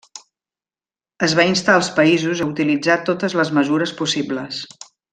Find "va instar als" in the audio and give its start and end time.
1.41-1.91